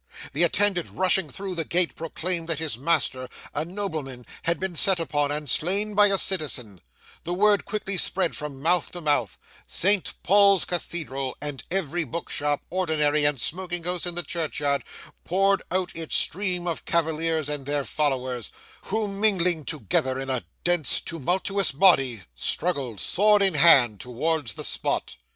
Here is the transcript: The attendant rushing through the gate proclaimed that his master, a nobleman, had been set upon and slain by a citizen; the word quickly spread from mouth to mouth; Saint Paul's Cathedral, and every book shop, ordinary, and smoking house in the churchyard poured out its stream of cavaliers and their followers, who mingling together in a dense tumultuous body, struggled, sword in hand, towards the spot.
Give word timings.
The 0.33 0.41
attendant 0.41 0.89
rushing 0.91 1.29
through 1.29 1.53
the 1.53 1.63
gate 1.63 1.95
proclaimed 1.95 2.49
that 2.49 2.57
his 2.57 2.75
master, 2.75 3.29
a 3.53 3.63
nobleman, 3.63 4.25
had 4.41 4.59
been 4.59 4.75
set 4.75 4.99
upon 4.99 5.31
and 5.31 5.47
slain 5.47 5.93
by 5.93 6.07
a 6.07 6.17
citizen; 6.17 6.81
the 7.23 7.35
word 7.35 7.65
quickly 7.65 7.99
spread 7.99 8.35
from 8.35 8.63
mouth 8.63 8.89
to 8.93 9.01
mouth; 9.01 9.37
Saint 9.67 10.15
Paul's 10.23 10.65
Cathedral, 10.65 11.37
and 11.39 11.63
every 11.69 12.03
book 12.03 12.31
shop, 12.31 12.63
ordinary, 12.71 13.25
and 13.25 13.39
smoking 13.39 13.83
house 13.83 14.07
in 14.07 14.15
the 14.15 14.23
churchyard 14.23 14.83
poured 15.23 15.61
out 15.69 15.95
its 15.95 16.17
stream 16.17 16.65
of 16.65 16.85
cavaliers 16.85 17.47
and 17.47 17.67
their 17.67 17.83
followers, 17.85 18.49
who 18.85 19.07
mingling 19.07 19.65
together 19.65 20.19
in 20.19 20.31
a 20.31 20.43
dense 20.63 20.99
tumultuous 20.99 21.71
body, 21.71 22.23
struggled, 22.33 22.99
sword 22.99 23.43
in 23.43 23.53
hand, 23.53 23.99
towards 23.99 24.55
the 24.55 24.63
spot. 24.63 25.17